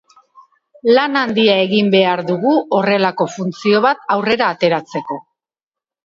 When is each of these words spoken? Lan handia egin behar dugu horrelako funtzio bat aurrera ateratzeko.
Lan 0.97 1.17
handia 1.19 1.57
egin 1.65 1.91
behar 1.95 2.23
dugu 2.29 2.53
horrelako 2.77 3.27
funtzio 3.33 3.83
bat 3.83 4.01
aurrera 4.15 4.47
ateratzeko. 4.55 5.19